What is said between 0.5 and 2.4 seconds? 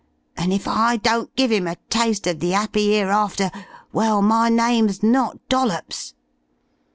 if I don't give 'im a taste of